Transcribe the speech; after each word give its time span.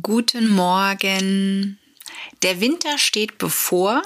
Guten 0.00 0.48
Morgen. 0.48 1.78
Der 2.40 2.62
Winter 2.62 2.96
steht 2.96 3.36
bevor. 3.36 4.00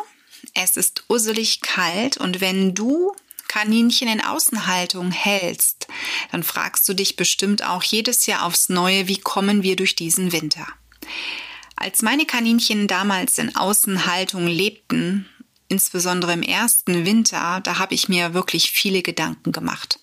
Es 0.52 0.76
ist 0.76 1.04
usselig 1.08 1.60
kalt 1.60 2.16
und 2.16 2.40
wenn 2.40 2.74
du 2.74 3.14
Kaninchen 3.46 4.08
in 4.08 4.20
Außenhaltung 4.20 5.12
hältst, 5.12 5.86
dann 6.32 6.42
fragst 6.42 6.88
du 6.88 6.94
dich 6.94 7.14
bestimmt 7.14 7.62
auch 7.62 7.84
jedes 7.84 8.26
Jahr 8.26 8.42
aufs 8.42 8.68
Neue, 8.68 9.06
wie 9.06 9.18
kommen 9.18 9.62
wir 9.62 9.76
durch 9.76 9.94
diesen 9.94 10.32
Winter? 10.32 10.66
Als 11.76 12.02
meine 12.02 12.26
Kaninchen 12.26 12.88
damals 12.88 13.38
in 13.38 13.54
Außenhaltung 13.54 14.48
lebten, 14.48 15.28
insbesondere 15.68 16.32
im 16.32 16.42
ersten 16.42 17.06
Winter, 17.06 17.60
da 17.60 17.78
habe 17.78 17.94
ich 17.94 18.08
mir 18.08 18.34
wirklich 18.34 18.72
viele 18.72 19.02
Gedanken 19.02 19.52
gemacht. 19.52 20.00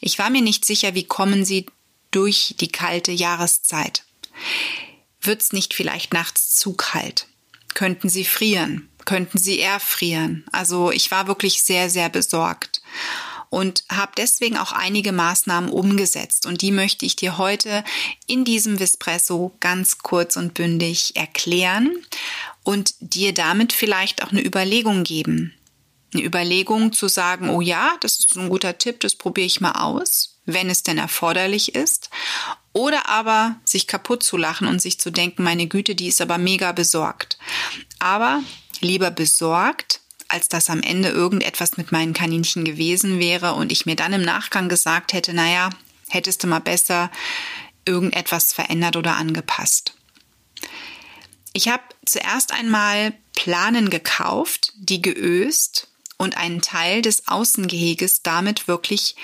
Ich 0.00 0.16
war 0.20 0.30
mir 0.30 0.42
nicht 0.42 0.64
sicher, 0.64 0.94
wie 0.94 1.08
kommen 1.08 1.44
sie 1.44 1.66
durch 2.12 2.54
die 2.60 2.68
kalte 2.68 3.10
Jahreszeit. 3.10 4.04
Wird's 5.26 5.52
nicht 5.52 5.74
vielleicht 5.74 6.12
nachts 6.12 6.54
zu 6.54 6.74
kalt? 6.74 7.26
Könnten 7.74 8.08
sie 8.08 8.24
frieren? 8.24 8.88
Könnten 9.04 9.38
sie 9.38 9.60
erfrieren? 9.60 10.44
Also 10.52 10.90
ich 10.90 11.10
war 11.10 11.26
wirklich 11.26 11.62
sehr, 11.62 11.90
sehr 11.90 12.08
besorgt 12.08 12.80
und 13.54 13.84
habe 13.88 14.10
deswegen 14.16 14.56
auch 14.56 14.72
einige 14.72 15.12
Maßnahmen 15.12 15.70
umgesetzt. 15.70 16.44
Und 16.44 16.60
die 16.60 16.72
möchte 16.72 17.06
ich 17.06 17.14
dir 17.14 17.38
heute 17.38 17.84
in 18.26 18.44
diesem 18.44 18.78
Vespresso 18.78 19.54
ganz 19.60 19.98
kurz 19.98 20.36
und 20.36 20.54
bündig 20.54 21.14
erklären 21.14 22.04
und 22.64 22.94
dir 22.98 23.32
damit 23.32 23.72
vielleicht 23.72 24.24
auch 24.24 24.32
eine 24.32 24.44
Überlegung 24.44 25.04
geben. 25.04 25.54
Eine 26.12 26.24
Überlegung 26.24 26.92
zu 26.92 27.06
sagen, 27.06 27.48
oh 27.48 27.60
ja, 27.60 27.96
das 28.00 28.18
ist 28.18 28.36
ein 28.36 28.48
guter 28.48 28.76
Tipp, 28.76 28.98
das 29.00 29.14
probiere 29.14 29.46
ich 29.46 29.60
mal 29.60 29.72
aus, 29.72 30.40
wenn 30.46 30.68
es 30.68 30.82
denn 30.82 30.98
erforderlich 30.98 31.76
ist. 31.76 32.10
Oder 32.74 33.08
aber 33.08 33.56
sich 33.64 33.86
kaputt 33.86 34.22
zu 34.22 34.36
lachen 34.36 34.66
und 34.66 34.82
sich 34.82 34.98
zu 35.00 35.10
denken, 35.10 35.44
meine 35.44 35.68
Güte, 35.68 35.94
die 35.94 36.08
ist 36.08 36.20
aber 36.20 36.38
mega 36.38 36.72
besorgt. 36.72 37.38
Aber 38.00 38.42
lieber 38.80 39.10
besorgt, 39.12 40.00
als 40.28 40.48
dass 40.48 40.68
am 40.68 40.82
Ende 40.82 41.08
irgendetwas 41.08 41.76
mit 41.76 41.92
meinen 41.92 42.12
Kaninchen 42.12 42.64
gewesen 42.64 43.20
wäre 43.20 43.54
und 43.54 43.70
ich 43.70 43.86
mir 43.86 43.94
dann 43.94 44.12
im 44.12 44.22
Nachgang 44.22 44.68
gesagt 44.68 45.12
hätte, 45.12 45.32
naja, 45.32 45.70
hättest 46.08 46.42
du 46.42 46.48
mal 46.48 46.58
besser 46.58 47.10
irgendetwas 47.84 48.52
verändert 48.52 48.96
oder 48.96 49.14
angepasst. 49.16 49.94
Ich 51.52 51.68
habe 51.68 51.84
zuerst 52.04 52.50
einmal 52.52 53.12
Planen 53.34 53.88
gekauft, 53.88 54.72
die 54.76 55.00
geöst 55.00 55.86
und 56.18 56.36
einen 56.36 56.60
Teil 56.60 57.02
des 57.02 57.28
Außengeheges 57.28 58.22
damit 58.22 58.66
wirklich 58.66 59.14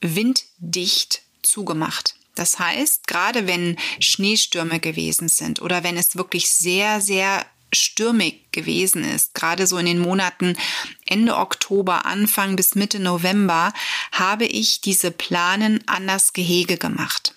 winddicht 0.00 1.22
zugemacht. 1.42 2.14
Das 2.40 2.58
heißt, 2.58 3.06
gerade 3.06 3.46
wenn 3.46 3.76
Schneestürme 3.98 4.80
gewesen 4.80 5.28
sind 5.28 5.60
oder 5.60 5.84
wenn 5.84 5.98
es 5.98 6.16
wirklich 6.16 6.50
sehr, 6.50 7.02
sehr 7.02 7.44
stürmig 7.70 8.50
gewesen 8.50 9.04
ist, 9.04 9.34
gerade 9.34 9.66
so 9.66 9.76
in 9.76 9.84
den 9.84 9.98
Monaten 9.98 10.56
Ende 11.04 11.36
Oktober, 11.36 12.06
Anfang 12.06 12.56
bis 12.56 12.74
Mitte 12.74 12.98
November, 12.98 13.74
habe 14.12 14.46
ich 14.46 14.80
diese 14.80 15.10
Planen 15.10 15.86
an 15.86 16.06
das 16.06 16.32
Gehege 16.32 16.78
gemacht. 16.78 17.34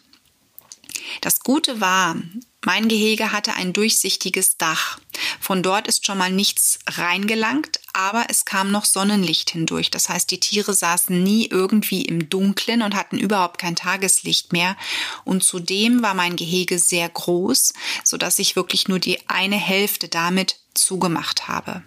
Das 1.20 1.42
Gute 1.42 1.82
war, 1.82 2.16
mein 2.64 2.88
Gehege 2.88 3.34
hatte 3.34 3.56
ein 3.56 3.74
durchsichtiges 3.74 4.56
Dach. 4.56 5.00
Von 5.42 5.64
dort 5.64 5.90
ist 5.90 6.06
schon 6.06 6.18
mal 6.18 6.32
nichts 6.32 6.80
reingelangt, 6.88 7.82
aber 7.94 8.26
es 8.30 8.46
kam 8.46 8.72
noch 8.72 8.86
Sonnenlicht 8.86 9.52
hindurch. 9.52 9.92
Das 9.92 10.10
heißt, 10.10 10.30
die 10.32 10.40
Tiere 10.40 10.74
saßen 10.74 11.22
nie 11.24 11.48
irgendwie 11.48 12.02
im 12.02 12.28
Dunklen 12.30 12.82
und 12.82 12.96
hatten 12.96 13.20
überhaupt 13.20 13.60
kein 13.60 13.76
Tageslicht 13.76 14.52
mehr. 14.52 14.76
Und 15.24 15.44
zudem 15.44 16.02
war 16.02 16.16
mein 16.16 16.36
Gehege 16.36 16.80
sehr 16.80 17.08
groß, 17.08 17.74
so 18.04 18.18
dass 18.18 18.40
ich 18.40 18.56
wirklich 18.56 18.88
nur 18.88 19.00
die 19.00 19.30
eine 19.30 19.58
Hälfte 19.58 20.08
damit 20.08 20.58
zugemacht 20.74 21.48
habe. 21.48 21.84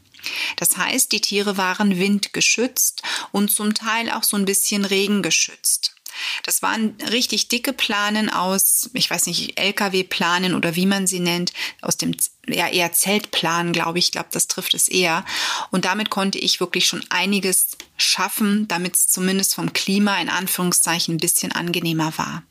Das 0.57 0.77
heißt, 0.77 1.13
die 1.13 1.21
Tiere 1.21 1.57
waren 1.57 1.99
windgeschützt 1.99 3.03
und 3.33 3.51
zum 3.51 3.75
Teil 3.75 4.11
auch 4.11 4.23
so 4.23 4.37
ein 4.37 4.45
bisschen 4.45 4.85
regengeschützt. 4.85 5.96
Das 6.43 6.63
waren 6.63 6.97
richtig 7.11 7.49
dicke 7.49 7.73
Planen 7.73 8.31
aus, 8.31 8.91
ich 8.93 9.11
weiß 9.11 9.27
nicht, 9.27 9.59
LKW-Planen 9.59 10.55
oder 10.55 10.77
wie 10.77 10.87
man 10.87 11.07
sie 11.07 11.21
nennt, 11.21 11.53
aus 11.83 11.97
dem 11.97 12.17
ja, 12.49 12.69
eher 12.69 12.93
Zeltplan, 12.93 13.73
glaube 13.73 13.99
ich. 13.99 14.07
Ich 14.07 14.13
glaube, 14.13 14.29
das 14.31 14.47
trifft 14.47 14.75
es 14.75 14.89
eher. 14.89 15.25
Und 15.71 15.85
damit 15.85 16.11
konnte 16.11 16.39
ich 16.39 16.61
wirklich 16.61 16.87
schon 16.87 17.05
einiges 17.11 17.77
schaffen, 17.97 18.69
damit 18.69 18.95
es 18.95 19.09
zumindest 19.09 19.55
vom 19.55 19.73
Klima 19.73 20.21
in 20.21 20.29
Anführungszeichen 20.29 21.15
ein 21.15 21.21
bisschen 21.21 21.53
angenehmer 21.53 22.17
war. 22.17 22.43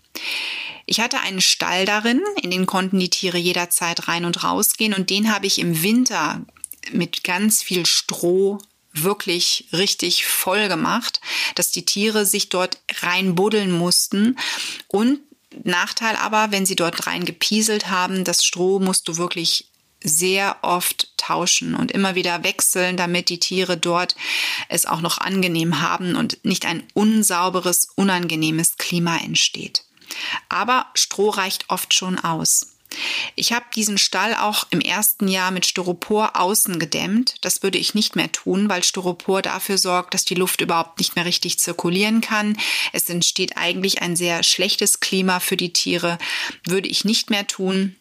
Ich 0.86 1.00
hatte 1.00 1.20
einen 1.22 1.42
Stall 1.42 1.86
darin, 1.86 2.22
in 2.42 2.52
den 2.52 2.66
konnten 2.66 3.00
die 3.00 3.10
Tiere 3.10 3.38
jederzeit 3.38 4.08
rein 4.08 4.26
und 4.26 4.44
rausgehen 4.44 4.94
und 4.94 5.10
den 5.10 5.34
habe 5.34 5.48
ich 5.48 5.60
im 5.60 5.82
Winter 5.82 6.46
mit 6.92 7.24
ganz 7.24 7.64
viel 7.64 7.86
Stroh 7.86 8.60
wirklich 8.96 9.68
richtig 9.74 10.26
voll 10.26 10.68
gemacht, 10.68 11.22
dass 11.56 11.72
die 11.72 11.86
Tiere 11.86 12.26
sich 12.26 12.50
dort 12.50 12.80
reinbuddeln 13.02 13.72
mussten 13.72 14.38
und 14.88 15.20
Nachteil 15.64 16.18
aber, 16.18 16.52
wenn 16.52 16.66
sie 16.66 16.76
dort 16.76 17.08
rein 17.08 17.24
gepieselt 17.24 17.90
haben, 17.90 18.26
das 18.26 18.44
Stroh 18.44 18.80
musst 18.80 19.08
du 19.08 19.16
wirklich 19.16 19.70
sehr 20.04 20.58
oft 20.62 21.10
tauschen 21.18 21.76
und 21.76 21.92
immer 21.92 22.16
wieder 22.16 22.44
wechseln, 22.44 22.98
damit 22.98 23.30
die 23.30 23.40
Tiere 23.40 23.78
dort 23.78 24.16
es 24.70 24.86
auch 24.86 25.02
noch 25.02 25.18
angenehm 25.18 25.82
haben 25.82 26.16
und 26.16 26.44
nicht 26.44 26.66
ein 26.66 26.84
unsauberes, 26.94 27.88
unangenehmes 27.96 28.78
Klima 28.78 29.18
entsteht. 29.18 29.84
Aber 30.50 30.88
Stroh 30.94 31.30
reicht 31.30 31.70
oft 31.70 31.94
schon 31.94 32.20
aus. 32.20 32.75
Ich 33.36 33.52
habe 33.52 33.66
diesen 33.76 33.98
Stall 33.98 34.36
auch 34.36 34.68
im 34.70 34.80
ersten 34.80 35.28
Jahr 35.28 35.52
mit 35.52 35.66
Styropor 35.66 36.36
außen 36.36 36.80
gedämmt. 36.80 37.36
Das 37.42 37.64
würde 37.64 37.78
ich 37.78 37.94
nicht 37.94 38.16
mehr 38.16 38.32
tun, 38.32 38.70
weil 38.70 38.84
Styropor 38.84 39.42
dafür 39.42 39.78
sorgt, 39.78 40.14
dass 40.14 40.26
die 40.26 40.36
Luft 40.36 40.62
überhaupt 40.62 41.00
nicht 41.00 41.16
mehr 41.16 41.26
richtig 41.26 41.60
zirkulieren 41.60 42.22
kann. 42.22 42.58
Es 42.94 43.10
entsteht 43.10 43.58
eigentlich 43.58 44.02
ein 44.02 44.16
sehr 44.16 44.44
schlechtes 44.44 45.00
Klima 45.00 45.40
für 45.40 45.58
die 45.58 45.74
Tiere. 45.74 46.18
Würde 46.66 46.88
ich 46.88 47.06
nicht 47.06 47.30
mehr 47.30 47.46
tun. 47.48 47.96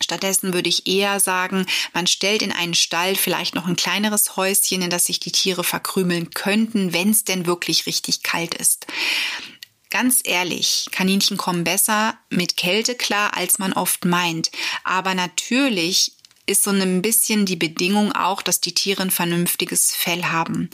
Stattdessen 0.00 0.54
würde 0.54 0.68
ich 0.68 0.86
eher 0.86 1.18
sagen, 1.20 1.66
man 1.92 2.06
stellt 2.06 2.42
in 2.42 2.52
einen 2.52 2.74
Stall 2.74 3.16
vielleicht 3.16 3.54
noch 3.54 3.66
ein 3.66 3.76
kleineres 3.76 4.36
Häuschen, 4.36 4.82
in 4.82 4.90
das 4.90 5.06
sich 5.06 5.18
die 5.18 5.32
Tiere 5.32 5.64
verkrümeln 5.64 6.30
könnten, 6.30 6.92
wenn 6.92 7.10
es 7.10 7.24
denn 7.24 7.46
wirklich 7.46 7.86
richtig 7.86 8.22
kalt 8.22 8.54
ist. 8.54 8.86
Ganz 9.90 10.20
ehrlich, 10.24 10.86
Kaninchen 10.90 11.38
kommen 11.38 11.64
besser 11.64 12.18
mit 12.28 12.56
Kälte 12.56 12.94
klar, 12.94 13.34
als 13.36 13.58
man 13.58 13.72
oft 13.72 14.04
meint. 14.04 14.50
Aber 14.84 15.14
natürlich 15.14 16.12
ist 16.48 16.64
so 16.64 16.70
ein 16.70 17.02
bisschen 17.02 17.46
die 17.46 17.56
Bedingung 17.56 18.12
auch, 18.12 18.42
dass 18.42 18.60
die 18.60 18.74
Tiere 18.74 19.02
ein 19.02 19.10
vernünftiges 19.10 19.94
Fell 19.94 20.24
haben. 20.24 20.70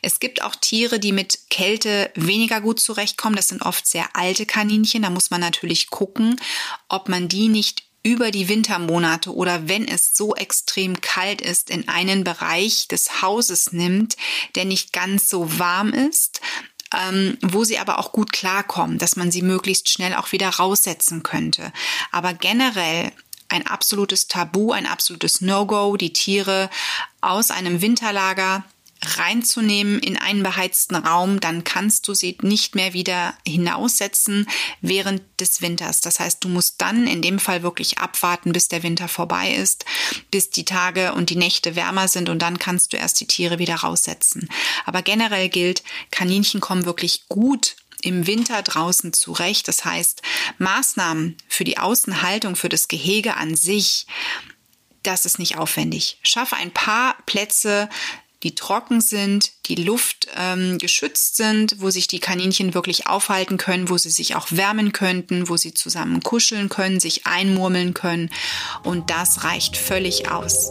Es 0.00 0.20
gibt 0.20 0.42
auch 0.42 0.54
Tiere, 0.56 0.98
die 0.98 1.12
mit 1.12 1.50
Kälte 1.50 2.10
weniger 2.14 2.60
gut 2.60 2.80
zurechtkommen. 2.80 3.36
Das 3.36 3.48
sind 3.48 3.62
oft 3.62 3.86
sehr 3.86 4.14
alte 4.14 4.46
Kaninchen. 4.46 5.02
Da 5.02 5.10
muss 5.10 5.30
man 5.30 5.40
natürlich 5.40 5.90
gucken, 5.90 6.40
ob 6.88 7.08
man 7.08 7.28
die 7.28 7.48
nicht 7.48 7.84
über 8.04 8.32
die 8.32 8.48
Wintermonate 8.48 9.32
oder 9.32 9.68
wenn 9.68 9.86
es 9.86 10.16
so 10.16 10.34
extrem 10.34 11.00
kalt 11.00 11.40
ist, 11.40 11.70
in 11.70 11.88
einen 11.88 12.24
Bereich 12.24 12.88
des 12.88 13.22
Hauses 13.22 13.72
nimmt, 13.72 14.16
der 14.56 14.64
nicht 14.64 14.92
ganz 14.92 15.28
so 15.28 15.58
warm 15.58 15.92
ist, 15.92 16.40
ähm, 16.94 17.38
wo 17.42 17.64
sie 17.64 17.78
aber 17.78 17.98
auch 17.98 18.12
gut 18.12 18.32
klarkommen, 18.32 18.98
dass 18.98 19.16
man 19.16 19.30
sie 19.30 19.42
möglichst 19.42 19.88
schnell 19.88 20.14
auch 20.14 20.32
wieder 20.32 20.48
raussetzen 20.48 21.22
könnte. 21.22 21.72
Aber 22.10 22.34
generell 22.34 23.12
ein 23.48 23.66
absolutes 23.66 24.28
Tabu, 24.28 24.72
ein 24.72 24.86
absolutes 24.86 25.40
No-Go, 25.40 25.96
die 25.96 26.12
Tiere 26.12 26.70
aus 27.20 27.50
einem 27.50 27.82
Winterlager 27.82 28.64
reinzunehmen 29.02 29.98
in 29.98 30.16
einen 30.16 30.42
beheizten 30.42 30.94
Raum, 30.96 31.40
dann 31.40 31.64
kannst 31.64 32.06
du 32.08 32.14
sie 32.14 32.38
nicht 32.42 32.74
mehr 32.74 32.92
wieder 32.92 33.34
hinaussetzen 33.46 34.46
während 34.80 35.22
des 35.40 35.60
Winters. 35.60 36.00
Das 36.00 36.20
heißt, 36.20 36.42
du 36.44 36.48
musst 36.48 36.80
dann 36.80 37.06
in 37.06 37.22
dem 37.22 37.38
Fall 37.38 37.62
wirklich 37.62 37.98
abwarten, 37.98 38.52
bis 38.52 38.68
der 38.68 38.82
Winter 38.82 39.08
vorbei 39.08 39.54
ist, 39.54 39.84
bis 40.30 40.50
die 40.50 40.64
Tage 40.64 41.12
und 41.14 41.30
die 41.30 41.36
Nächte 41.36 41.74
wärmer 41.76 42.08
sind 42.08 42.28
und 42.28 42.40
dann 42.40 42.58
kannst 42.58 42.92
du 42.92 42.96
erst 42.96 43.20
die 43.20 43.26
Tiere 43.26 43.58
wieder 43.58 43.76
raussetzen. 43.76 44.48
Aber 44.84 45.02
generell 45.02 45.48
gilt, 45.48 45.82
Kaninchen 46.10 46.60
kommen 46.60 46.84
wirklich 46.84 47.28
gut 47.28 47.76
im 48.02 48.26
Winter 48.26 48.62
draußen 48.62 49.12
zurecht. 49.12 49.68
Das 49.68 49.84
heißt, 49.84 50.22
Maßnahmen 50.58 51.36
für 51.48 51.64
die 51.64 51.78
Außenhaltung, 51.78 52.56
für 52.56 52.68
das 52.68 52.88
Gehege 52.88 53.36
an 53.36 53.56
sich, 53.56 54.06
das 55.02 55.26
ist 55.26 55.38
nicht 55.38 55.56
aufwendig. 55.56 56.18
Schaffe 56.22 56.56
ein 56.56 56.72
paar 56.72 57.16
Plätze 57.26 57.88
die 58.42 58.54
trocken 58.54 59.00
sind, 59.00 59.52
die 59.66 59.74
Luft 59.74 60.28
ähm, 60.36 60.78
geschützt 60.78 61.36
sind, 61.36 61.76
wo 61.78 61.90
sich 61.90 62.06
die 62.06 62.20
Kaninchen 62.20 62.74
wirklich 62.74 63.06
aufhalten 63.06 63.56
können, 63.56 63.88
wo 63.88 63.96
sie 63.96 64.10
sich 64.10 64.36
auch 64.36 64.46
wärmen 64.50 64.92
könnten, 64.92 65.48
wo 65.48 65.56
sie 65.56 65.74
zusammen 65.74 66.22
kuscheln 66.22 66.68
können, 66.68 67.00
sich 67.00 67.26
einmurmeln 67.26 67.94
können. 67.94 68.30
Und 68.84 69.10
das 69.10 69.44
reicht 69.44 69.76
völlig 69.76 70.30
aus. 70.30 70.70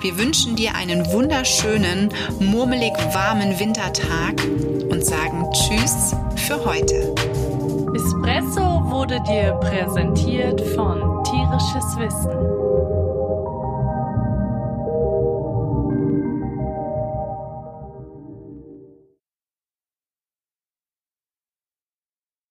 Wir 0.00 0.16
wünschen 0.18 0.56
dir 0.56 0.74
einen 0.74 1.06
wunderschönen, 1.06 2.12
murmelig 2.38 2.92
warmen 3.12 3.58
Wintertag 3.58 4.42
und 4.90 5.04
sagen 5.04 5.44
Tschüss 5.52 6.14
für 6.46 6.64
heute. 6.64 7.14
Espresso 7.94 8.84
wurde 8.90 9.20
dir 9.26 9.52
präsentiert 9.54 10.60
von 10.74 11.24
Tia 11.24 11.48
Esoterisches 11.48 11.98
Wissen. 11.98 12.87